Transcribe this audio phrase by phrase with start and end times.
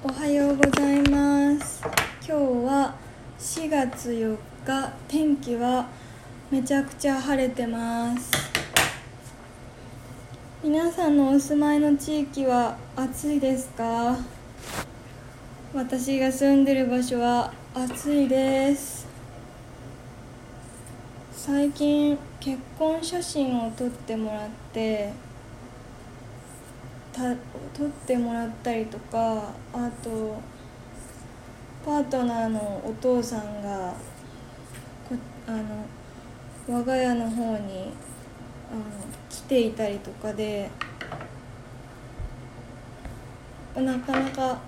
[0.00, 1.82] おはようございます。
[2.24, 2.94] 今日は
[3.36, 5.88] 4月4日天気は
[6.52, 8.30] めちゃくちゃ晴れてます。
[10.62, 14.16] 皆さんのお住まいの地域は暑いですか？
[15.74, 19.04] 私が住んでる場所は暑いです。
[21.32, 25.12] 最近結婚写真を撮ってもらって
[27.18, 27.34] た
[27.76, 30.40] 撮ってもらったりとかあと
[31.84, 33.92] パートナーのお父さんが
[35.08, 35.16] こ
[35.48, 35.84] あの
[36.68, 37.92] 我が家の方に
[38.70, 38.82] あの
[39.28, 40.70] 来ていたりとかで
[43.74, 44.60] なかなか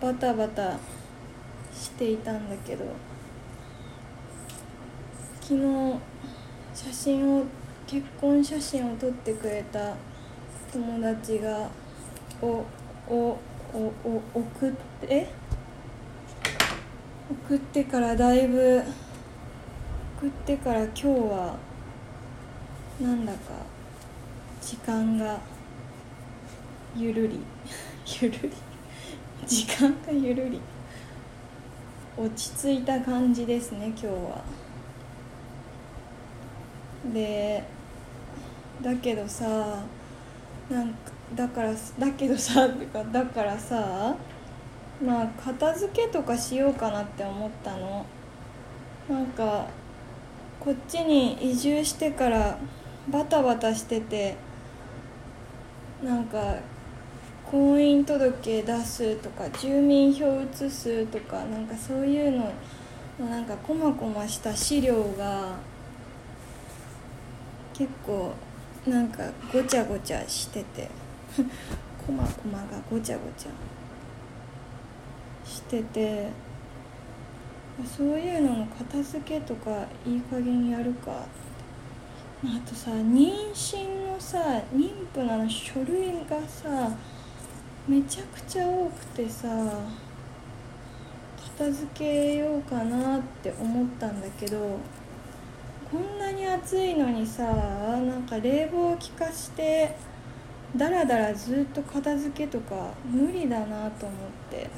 [0.00, 0.78] バタバタ
[1.74, 2.84] していたんだけど
[5.40, 5.98] 昨日
[6.74, 7.44] 写真を
[7.86, 9.94] 結婚写真を撮ってくれた
[10.72, 11.70] 友達が
[12.42, 12.64] お
[13.08, 13.38] お
[13.72, 15.28] おお送って
[17.30, 18.82] 送ってからだいぶ
[20.18, 21.56] 送ってから今日は
[23.00, 23.38] なんだか
[24.60, 25.40] 時間が
[26.94, 27.40] ゆるり。
[28.20, 28.52] ゆるり。
[29.46, 30.60] 時間がゆるり。
[32.18, 34.44] 落ち着いた感じですね今日は。
[37.14, 37.64] で
[38.82, 39.82] だけどさ
[40.70, 40.94] なんか
[41.34, 44.16] だからだけどさっていうかだからさ
[45.04, 48.04] まあ片付けとかしようかなって思ったの。
[49.08, 49.66] なんか
[50.60, 52.58] こっちに移住してから
[53.08, 54.36] バタバタしてて
[56.04, 56.56] なんか
[57.50, 62.52] 婚姻届出すとか住民票移すとかなんかそういうの
[63.30, 65.56] なんかこまこました資料が
[67.72, 68.34] 結構
[68.86, 70.88] なんかごちゃごちゃしてて。
[72.06, 73.50] こまこまがごちゃごちゃ
[75.44, 76.28] してて。
[77.96, 81.26] そういうのの片付けとかいい加減やるか。
[82.44, 84.38] あとさ妊娠のさ
[84.72, 86.96] 妊婦の書類がさ
[87.88, 89.48] めちゃくちゃ多くてさ
[91.58, 94.78] 片付けようかなって思ったんだけど
[95.90, 99.96] こんなに暑いのにさなんか冷房を効かして
[100.76, 104.18] だらだらずっと片付けとか無理だなと思っ
[104.50, 104.68] て。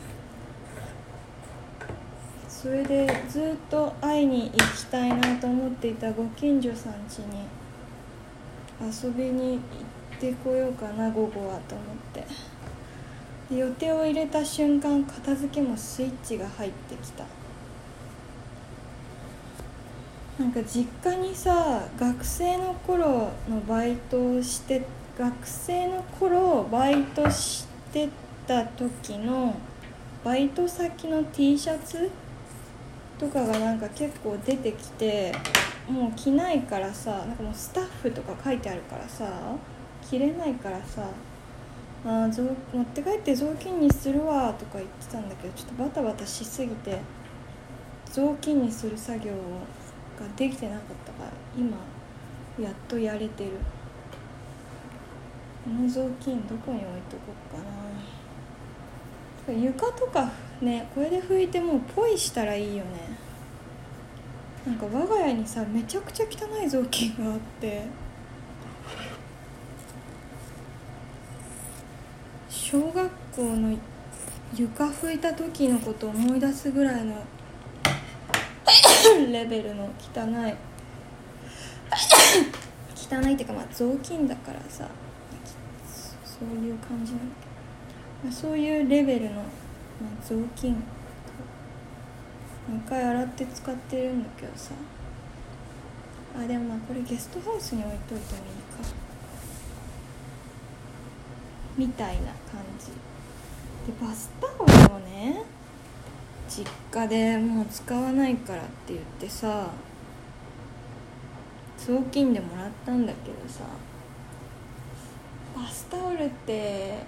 [2.49, 7.47] それでずっと会いに行きたいなと思っていたご近所さん家に
[8.83, 9.61] 遊びに行
[10.17, 12.27] ってこようかな午後はと思って。
[13.51, 17.25] 予定を入れた瞬間片付けもスイッチが入ってきた。
[20.41, 24.87] なんか実家にさ学生の頃のバイトをして
[25.19, 28.09] 学生の頃バイトして
[28.47, 29.55] た時の
[30.25, 32.11] バイト先の T シャツ
[33.19, 35.31] とかがなんか結構出てきて
[35.87, 39.31] もう着ないからさなんかもうスタッフとか書いてあるからさ
[40.09, 41.03] 着れないからさ
[42.07, 46.99] あ持って帰って雑巾にするわとか言ってたんだけどちょっとバタバタしすぎて
[48.07, 49.37] 雑巾にする作業を
[50.21, 51.77] ができてなかったから今
[52.59, 53.53] やっとやれてる。
[55.65, 57.65] この雑巾どこに置いとこうかな。
[59.53, 62.91] 床とかねこれで拭いてもうポイしたらいいよね。
[64.67, 67.85] なんか我が家にさめちゃくちゃ汚い雑巾があって。
[72.49, 73.77] 小学校の
[74.55, 77.17] 床拭いた時のこと思い出すぐらいの
[79.33, 80.55] レベルの汚い。
[82.95, 84.89] 汚いっていうかまあ雑巾だからさ。
[86.41, 87.53] そういう感じなんだけど、
[88.25, 89.45] まあ、そういうレベルの、まあ、
[90.23, 90.83] 雑巾
[92.71, 94.73] 2回洗って使ってるんだけどさ。
[96.39, 98.89] あでもまあこれゲストハウスに置いといてもいいか。
[101.77, 102.87] みたいな感じ。
[103.87, 105.43] でバスタオルをね
[106.51, 109.69] 実家でもう使わないからって言ってさ
[111.79, 113.61] 雑巾でもらったんだけどさ
[115.57, 116.99] バスタオルって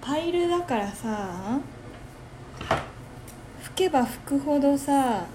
[0.00, 1.58] パイルだからさ
[3.64, 5.26] 拭けば拭くほどさ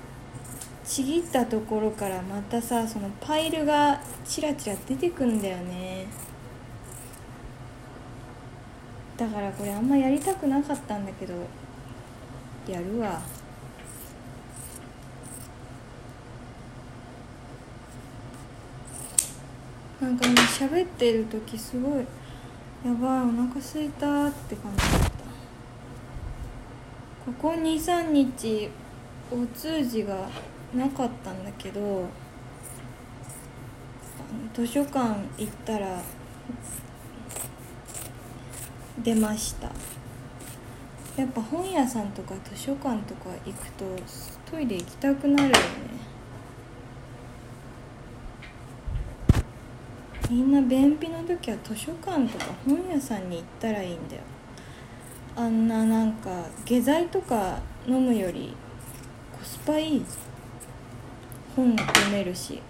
[0.86, 6.08] ちぎったところからまたさそのパイルがチラチラ出てくんだよね。
[9.18, 11.34] だからこれあんまやりたくなかったんだけど
[12.72, 13.22] やるわ。
[20.02, 22.06] なんかもう喋ってる時すごい
[22.86, 25.08] やばいお腹すいたって感じだった。
[27.26, 28.70] ここ23日
[29.32, 30.30] お通じが
[30.74, 32.06] なかったんだけど
[34.54, 36.02] 図書館行ったら
[39.04, 39.70] 出ました。
[41.18, 43.86] やっぱ本屋さんとか図書館とか行くと
[44.52, 45.58] トイレ行きたくなるよね。
[50.30, 54.22] みんな便秘の時は図書館とか本屋さんに行ったらいいんだよ。
[55.36, 56.30] あんななんか
[56.66, 58.54] 下剤とか飲むより
[59.36, 60.06] コスパいい
[61.56, 62.62] 本読めるし。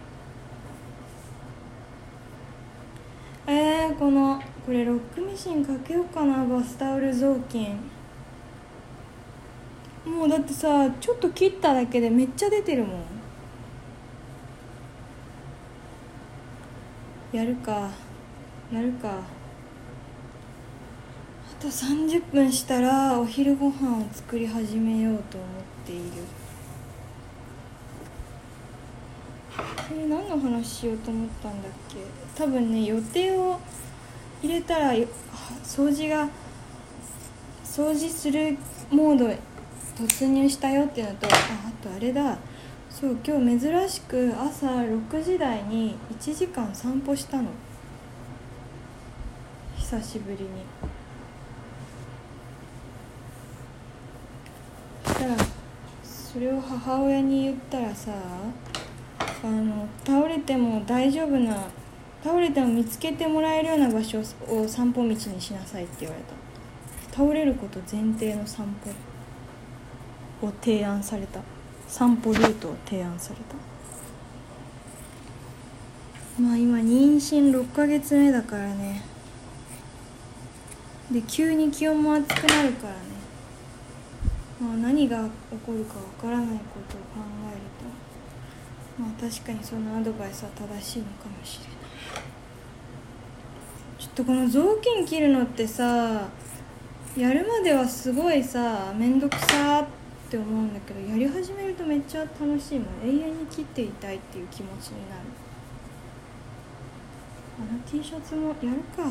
[3.45, 6.45] えー、このこれロックミシンかけようかな。
[6.45, 7.77] バスタオル雑巾。
[10.07, 13.01] もうだってさちょっと切っただけでめっちゃ出てるもん。
[17.33, 17.92] やるか。
[18.71, 19.09] やるか。
[19.09, 19.21] あ
[21.62, 25.50] と30分したらお昼ご飯を作り始めようと思っ
[25.86, 26.04] ている。
[29.92, 31.98] え、何の話しようと思ったんだっけ。
[32.36, 33.60] 多分ね予定を
[34.42, 34.94] 入れたら
[35.63, 36.30] 掃除が
[37.63, 38.57] 掃除する
[38.89, 39.46] モード
[39.97, 42.38] 突入したよっていうのとああとあれだ。
[42.88, 47.49] そう今日珍しく朝6時台に1時間散歩したの。
[49.75, 50.49] 久しぶりに。
[55.03, 55.13] そ。
[55.13, 55.35] したら
[56.03, 58.11] それを母親に言ったらさ
[59.43, 61.55] あの倒れても大丈夫な
[62.23, 67.15] 倒れても見つけてもらえるような場所を散歩道にしなさいって言われた。
[67.15, 68.91] 倒れること前提の散歩。
[68.91, 69.06] って
[70.42, 71.42] を提案された。
[71.88, 73.56] 散歩ルートを提案された。
[76.42, 79.04] まあ今妊娠6ヶ月目だからね。
[81.12, 83.00] で急に気温も暑くなるからね。
[84.60, 85.30] まあ、何が起
[85.66, 86.56] こるかわからないこ
[86.89, 91.78] とを考えるとまあ確かにそのアドバイスは正しいのかもしれない。
[94.00, 96.28] ちょっとこの雑巾切るのってさ
[97.16, 102.88] やるまではすごいさ面倒くさってって思うんだけどやり始めるとめっちゃ楽しいもん。
[103.01, 105.21] 永遠に切っていたいっていう気持ちになる。
[107.59, 109.09] あの T シャツもやるか。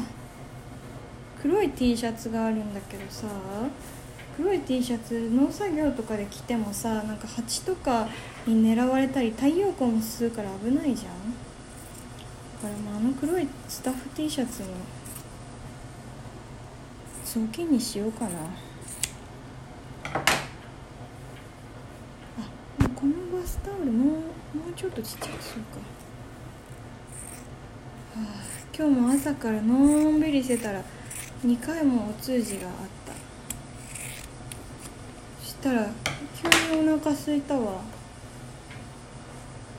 [1.41, 3.27] 黒い T シャツがあるんだけどさ
[4.37, 8.07] 黒い T シャツ農作業とかで着てもさなんか蜂とか
[8.47, 11.33] に狙われたり太陽光も吸うから危ないじゃん。
[12.63, 14.69] だからまああの黒いスタッフ T シャツも
[17.25, 18.31] 雑巾にしようかな
[22.79, 25.77] あこのバスタオルもうもうちょっとちっちゃくするか、
[28.19, 28.43] はあ、
[28.77, 29.77] 今日も朝からの
[30.11, 30.83] んびりしてたら
[31.45, 32.75] 2回もお通じがあっ
[33.07, 33.13] た。
[35.47, 35.89] したら
[36.35, 37.81] 急にお腹すいたわ。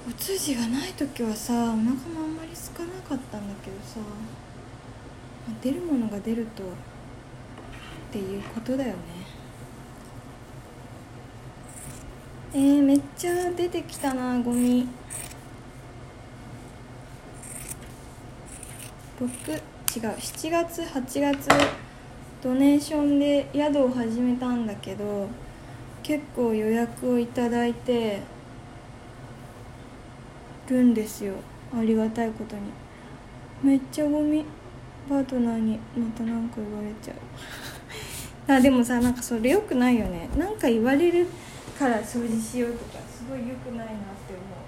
[0.08, 4.00] お通じがない時はさお腹もあんまり空かなかったんだけどさ
[5.62, 6.68] 出るものが出るとっ
[8.10, 9.17] ていうことだよね。
[12.54, 14.88] えー、めっちゃ出てきたなゴミ。
[19.20, 21.50] 6違う7月8月
[22.42, 25.28] ドネーションで宿を始めたんだけど
[26.04, 28.22] 結構予約をいただいて
[30.70, 31.34] るんですよ。
[31.78, 32.62] ありがたいことに。
[33.62, 34.46] めっちゃゴミ
[35.10, 37.18] パートナーにまた何か言われちゃう。
[38.54, 40.30] あでもさなんかそれよくないよね。
[40.38, 41.28] なんか言われる
[41.78, 43.96] から掃除しようとかすごいよくないなっ
[44.28, 44.68] て思う。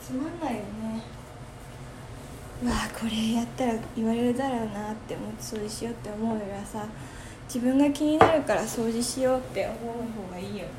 [0.00, 1.22] つまんないよね。
[2.62, 6.86] うわこれやったら言われるだろうなって思って掃除しようって思うよりはさ
[7.52, 10.70] 自分が気になるから掃除しようって思う方がいいよね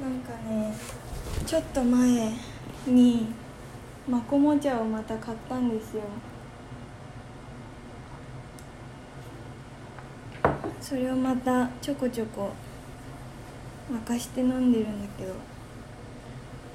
[0.00, 0.74] なんかね
[1.46, 2.32] ちょっと前
[2.86, 3.26] に
[4.08, 6.02] マコモ茶をまた買ったんですよ。
[10.80, 12.50] それをまたちょこちょこ
[13.90, 15.30] 沸かして飲んでるんだけど。
[15.30, 15.36] や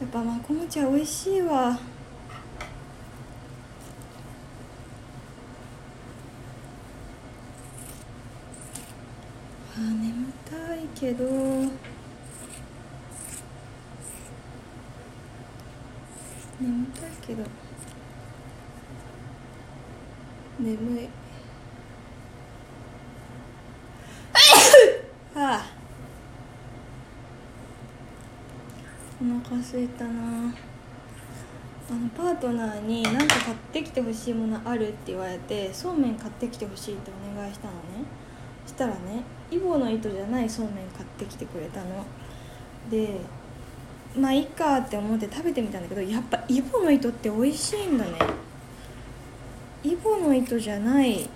[0.05, 1.77] っぱマコモ茶美味しいわ。
[9.75, 11.86] あ眠たいけど。
[16.59, 17.43] 眠たいけど。
[20.59, 21.09] 眠い。
[25.35, 25.65] はあ。
[29.21, 30.53] お腹すいたな。
[31.89, 37.79] あのパートナーに何か買ってきてほしいものあるって言われてそうめん買ってきてほしいってお願いしたのね。
[38.65, 42.05] そしたらねイボの糸じゃないそうめん買ってきてくれたの。
[42.89, 43.21] で
[44.17, 48.11] まあいいかって思って食べてみたんだけどやっぱイボの糸って美味しいんだね。
[49.83, 51.29] イボの糸じゃない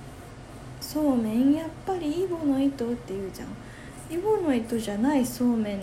[0.79, 1.53] そうめん。
[1.53, 3.47] やっぱりイボの糸って言うじゃん。
[4.13, 5.81] イボの糸じゃないそうめんっ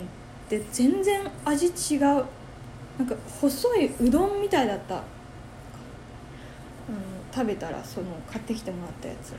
[0.49, 2.01] て全然味違う。
[2.01, 5.01] なんか細いうどんみたいだった、うん、
[7.33, 9.33] 食べたらその買ってきてもらったやつ。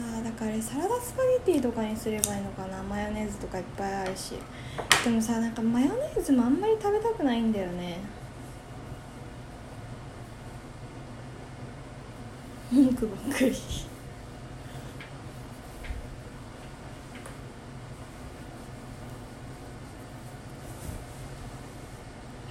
[0.00, 2.82] あだからあれサラダスパゲティとかにすればいいのかな。
[2.82, 4.34] マヨネーズとかいっぱいあるし。
[5.04, 7.98] でもさなんかマヨネーズもあんまり食べたくないんだよね。
[12.70, 13.54] 文句ばっかり。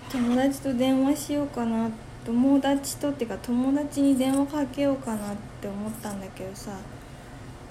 [0.10, 1.90] 友達と電話しようかな
[2.26, 6.72] 友達とっていうか友達に電話かけようかなって思ったんだけどさ。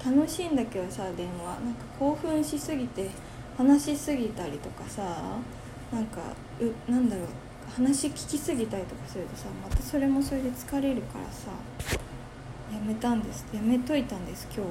[0.06, 1.44] 楽しいんだけどさ電話。
[1.64, 3.10] なんか興奮しすぎて
[3.58, 5.02] 話しすぎたりとかさ
[5.92, 6.20] なんか
[6.60, 7.26] うなんだろう。
[7.74, 11.50] 話聞きすぎたりとかするとさまたそれもそれで疲れるからさ
[12.72, 13.44] やめたんです。
[13.52, 14.66] やめといたんです今日は。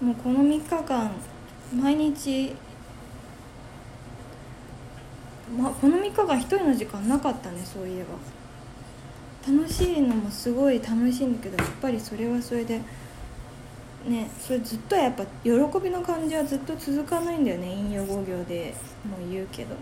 [0.00, 1.10] もうこの3日間
[1.78, 2.54] 毎日
[5.58, 8.16] まこの3日間1人の時間なかったねそういえば。
[9.46, 12.80] 楽しいのもすごい楽しいんだけどやっぱりそれはそれで
[14.06, 14.30] ね。
[14.40, 15.50] それずっとやっぱ喜
[15.82, 18.74] びの感じはずっと続かないんだよね引用語行で。
[19.04, 19.74] もう言うけど。
[19.74, 19.78] っ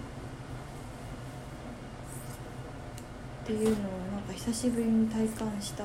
[3.46, 3.74] ていうのを
[4.12, 5.84] なんか久しぶりに体感した。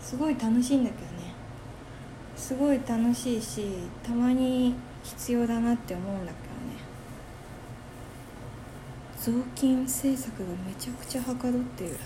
[0.00, 1.32] すごい楽しいんだけどね。
[2.36, 3.66] すごい楽しいし
[4.02, 6.48] たまに必要だなって思うんだけ
[9.28, 9.42] どね。
[9.44, 11.96] 雑巾制作がめちゃくちゃはかどってる。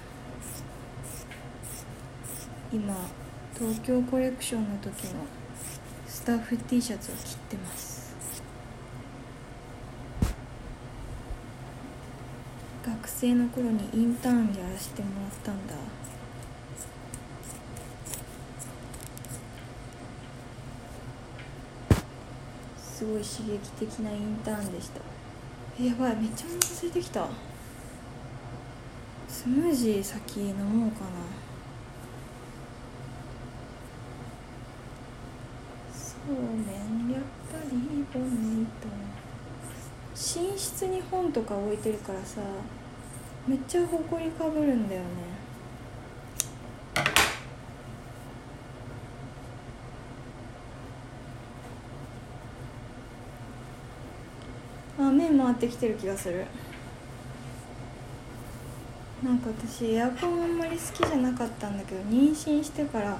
[2.73, 2.95] 今
[3.59, 5.13] 東京コレクションの時の
[6.07, 8.15] スタッフ T シャツを切ってます。
[12.85, 15.75] 学生の頃にインターンやらせてもらったんだ。
[22.79, 25.01] すごい刺激的なインターンでした。
[25.83, 27.27] やばいめっちゃお腹空いてきた。
[29.31, 31.46] スムージー先飲もうかな。
[36.27, 38.89] そうめんやっぱりボネイト
[40.13, 42.41] 寝室に本とか置いてるからさ
[43.47, 45.07] めっちゃほこりかぶるんだよね。
[54.99, 56.45] あ目回ってきてる気がする。
[59.23, 63.17] なんか私エアコンあんまり好きじゃなかったんだけど妊娠してから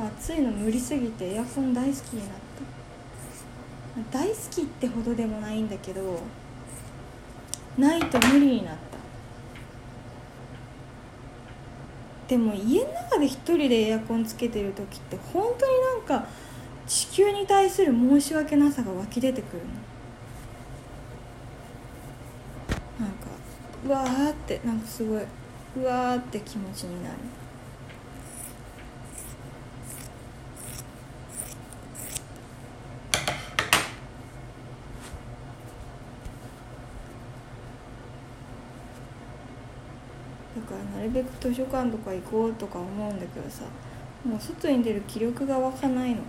[0.00, 2.38] 暑いの無理すぎてエアコン大好きになっ
[4.12, 4.18] た。
[4.18, 6.20] 大好きってほどでもないんだけど
[7.78, 8.98] ないと無理になった。
[12.28, 15.72] でも家の中で一人でエアコンつけてる時って本当に
[16.08, 16.26] なんか
[16.86, 19.64] 地球に対する申し訳なさが湧き出てくるの。
[23.06, 23.26] なんか
[23.86, 25.22] うわーってなんかすごい
[25.76, 27.16] うわーって気持ちになる
[40.56, 43.62] だからなるべく図書館とか行こうとか思うんだけどさ
[44.26, 46.22] もう外に出る気力が湧かないの。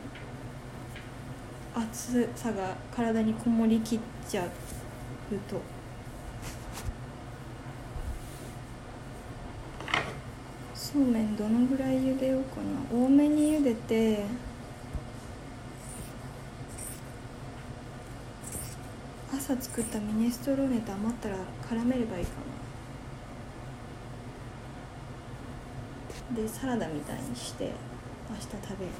[1.75, 4.49] 暑さが体にこもりきっちゃう
[5.49, 5.59] と。
[10.73, 12.97] そうめんどのぐらい茹でようかな。
[13.05, 14.23] 多めに茹でて
[19.33, 21.35] 朝作ったミネストローネと余ったら
[21.69, 22.64] 絡めればいいかな。
[26.33, 27.71] でサラダみたいにして
[28.29, 28.91] 明日食べる。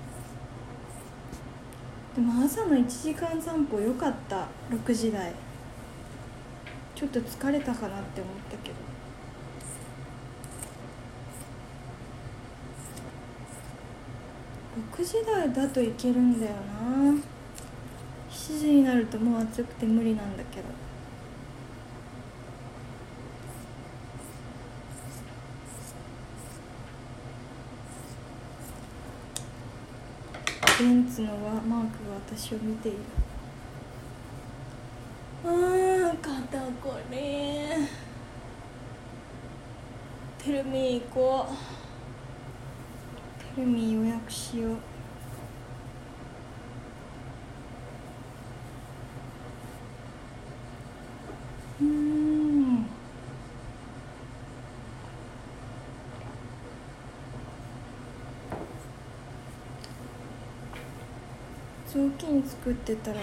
[2.15, 4.47] でも朝の1時間散歩良かった。
[4.69, 5.33] 6時台。
[6.93, 8.75] ちょっと疲れたかなって思ったけど。
[14.97, 17.19] 6時台だといけるんだよな。
[18.29, 20.67] 7時になるともう暑くて無理なんだけど。
[30.77, 32.97] ベンツのマークが私を見ている。
[35.45, 37.17] うー肩こり
[40.37, 41.55] テルミー行こう。
[43.55, 44.75] テルミー予約しよう
[51.81, 52.85] うん
[61.87, 63.19] 雑巾作ってたら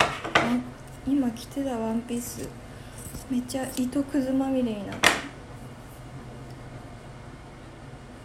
[1.06, 2.48] 今着てたワンピース
[3.30, 5.10] めっちゃ糸くずまみれになった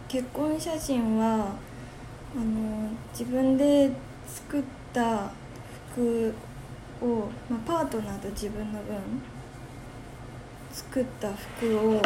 [0.08, 1.56] 結婚写真は
[2.34, 3.90] あの自分で
[4.26, 4.62] 作っ
[4.92, 5.30] た
[5.92, 6.34] 服
[7.00, 8.96] を、まあ、パートナーと自分の分
[10.72, 12.02] 作った服を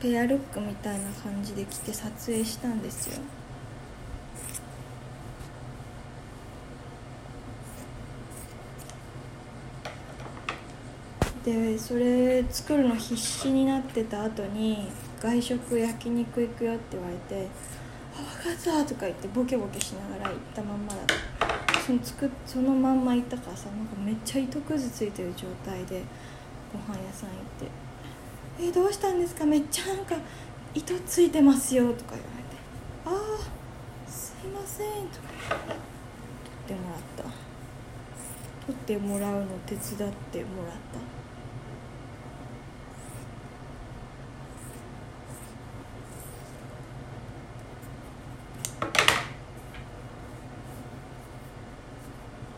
[0.00, 3.22] ペアルックみたいな感じで着て撮影したんですよ。
[11.46, 14.88] でそれ作るの必死になってた後に
[15.22, 17.46] 外食焼肉行くよって言われて
[18.18, 21.80] 「あ分かった」とか言ってボケボケしながら行ったまんまだった。
[21.80, 26.02] その作そのまんま行ったからさなんかめっちゃ糸くずついてる状態で
[26.72, 27.70] ご飯屋さん行って
[28.68, 29.44] 「えどうしたんですか？
[29.44, 30.16] めっちゃなんか
[30.74, 32.56] 糸ついてますよ」とか言われて
[33.06, 35.28] 「ああすいません」とか
[35.64, 35.78] 取
[36.64, 37.22] ってもらった。
[38.66, 41.15] 取ってもらうの手伝ってもらった。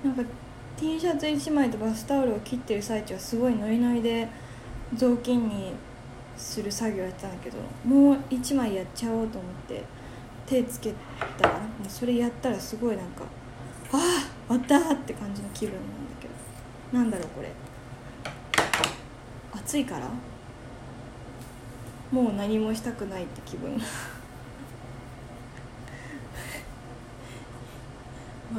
[0.04, 0.22] なんか
[0.76, 4.28] T シャツ1枚とバスタオルを切ってる最中はすごいノリノリで
[4.94, 5.72] 雑巾に
[6.36, 9.82] する作業やってたんだけどもう1枚やっちゃおうと思って
[10.46, 10.92] 手つけ
[11.36, 13.24] たらそれやったらすごいなんか
[13.92, 13.98] ああ
[14.46, 15.86] 終わったって感じの気分なんだ
[16.20, 16.34] けど。
[16.98, 17.50] なんだろうこれ。
[19.52, 20.08] 暑いから？
[22.10, 23.74] もう何もしたくないって気分。
[23.76, 23.80] わ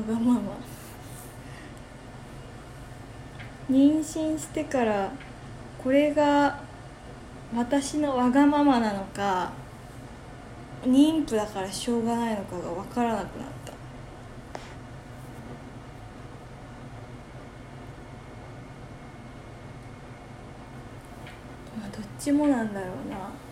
[0.08, 0.42] がまま。
[3.70, 5.12] 妊娠してから
[5.84, 6.60] これが
[7.56, 9.52] 私のわがままなのか
[10.84, 13.72] 妊婦だからしょうがないのかが分からなくなった。
[21.80, 23.49] まあどっちもなんだろうな。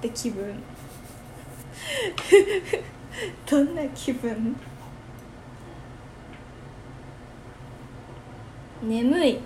[0.00, 0.54] って気分。
[3.48, 4.56] どんな気分？
[8.82, 9.40] 眠い。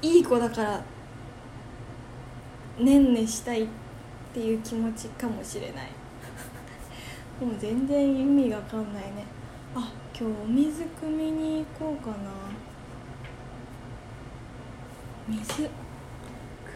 [0.00, 0.80] いい子だから
[2.78, 3.68] ねんねしたいっ
[4.32, 5.90] ていう気持ちかもしれない。
[7.44, 9.24] もう全然意味が分かんないね。
[9.74, 12.16] あ今日お水汲みに行こうかな。
[15.28, 15.68] 水汲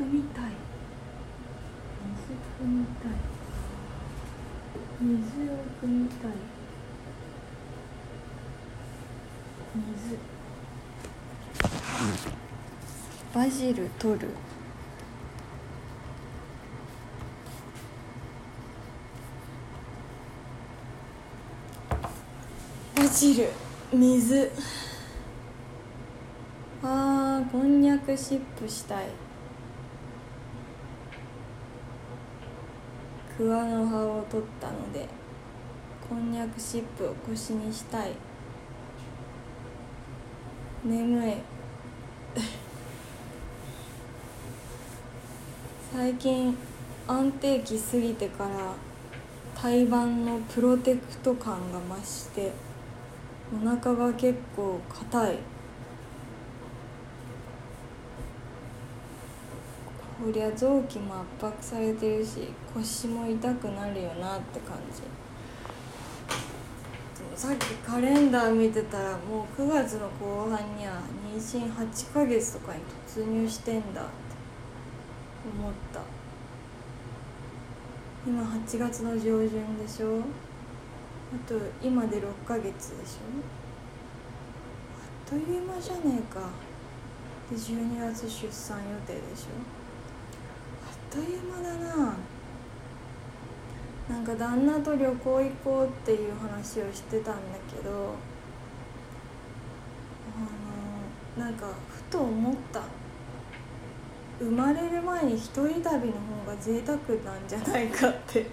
[0.04, 0.71] みたい。
[2.62, 3.10] 汲みたい。
[5.00, 6.30] 水を汲みたい。
[9.74, 10.16] 水
[13.34, 14.28] バジル取る。
[22.94, 23.48] バジル。
[23.92, 24.52] 水。
[26.84, 29.06] あーこんにゃくシップしたい。
[33.42, 35.08] 桑の葉を取ったので
[36.08, 38.12] こんにゃくシップを腰にしたい。
[40.84, 41.34] 眠い。
[45.92, 46.56] 最近
[47.08, 48.50] 安定期過ぎてから
[49.60, 52.52] 胎盤のプロテクト感が増して
[53.52, 55.38] お腹が結構硬い。
[60.22, 65.02] こりゃ臓器も圧迫されてるし腰も痛くなるよなって感じ。
[67.34, 71.00] さっきカレンダー見てたらもう9月の後半には
[71.34, 74.10] 妊娠8ヶ月とかに突入してんだって
[75.60, 76.00] 思った。
[78.24, 80.20] 今8月の上旬でしょ？
[80.20, 83.18] あと今で6ヶ月でしょ？
[85.02, 86.50] あっという間じゃねえか。
[87.50, 89.81] で12月出産予定でしょ？
[91.12, 92.14] という間だな。
[94.08, 98.14] なんか旦那と旅行行こうっていう話をしてたんだけど
[101.36, 102.80] あのなんかふと思った。
[104.38, 108.46] 生まれる前に一人旅の方が贅沢なんじゃないかって。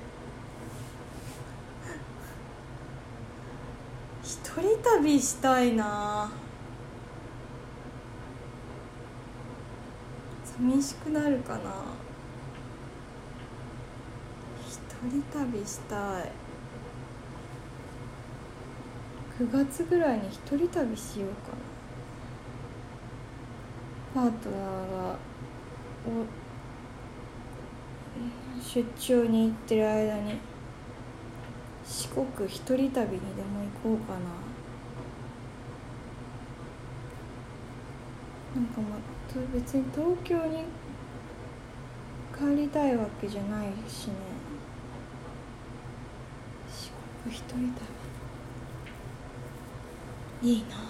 [4.22, 6.30] 一人旅したいな。
[10.44, 11.99] 寂しくなるかな。
[15.02, 16.32] 一人旅したい。
[19.40, 21.54] 9月ぐらいに一人旅しようか
[24.22, 24.24] な。
[24.24, 25.18] パートナーが
[26.06, 26.26] お
[28.62, 30.38] 出張に行ってる間に
[31.86, 33.10] 四国一人旅にでも行
[33.82, 34.20] こうかな。
[38.56, 39.00] なんかまあ
[39.54, 40.66] 別に東京に
[42.38, 44.14] 帰りたいわけじゃないしね。
[47.30, 47.74] 一人
[50.42, 50.90] 旅いいな。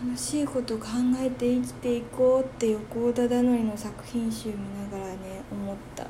[0.00, 0.86] 楽しいこと考
[1.18, 6.06] えて生きていこうって横尾忠則の作品集見ながらね思った。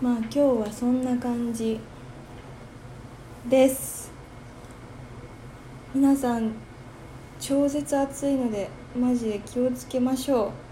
[0.00, 1.78] まあ今日はそんな感じ
[3.48, 4.10] です。
[5.94, 6.52] 皆さん
[7.38, 10.65] 超絶暑いのでマジで気をつけましょう。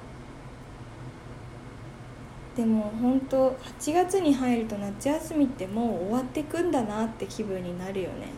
[2.57, 8.29] でも本当8月に入ると夏休みってもう終わってくんだなって気分になるよね。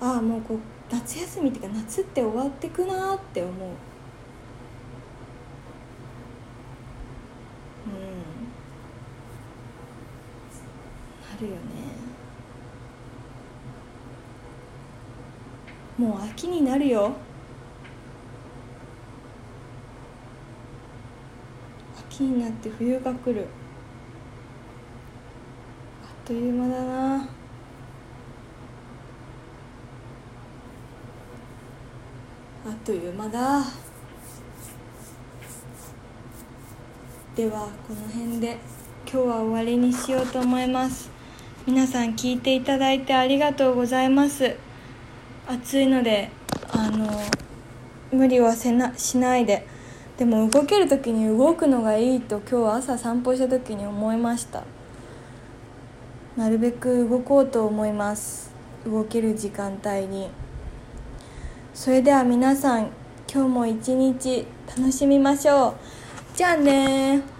[0.00, 0.58] ああもうこう
[0.90, 3.78] 夏休みっていうか夏って終わってくなって思う。
[7.86, 8.52] うん。
[11.20, 11.60] なるよね。
[15.98, 17.12] もう秋になるよ。
[22.16, 23.46] 秋になって冬が来る。
[26.02, 27.16] あっという間だな。
[27.16, 27.26] あ
[32.70, 33.64] っという間だ。
[37.36, 38.56] ではこの辺で
[39.06, 41.10] 今日は終わりにしようと思います。
[41.66, 44.56] 皆さん聞いていただいてありがとうございます。
[45.46, 46.30] 暑いので
[46.70, 47.20] あの
[48.10, 49.75] 無理はせなしないで。
[50.18, 54.64] でも動ける時に動くのがいいと今日朝散歩した時に思いました。
[56.36, 58.50] なるべく動こうと思います。
[58.86, 60.30] 動ける時間帯に。
[61.74, 62.90] それでは皆さん
[63.30, 65.74] 今日も一日楽しみましょう。
[66.34, 67.35] じゃあね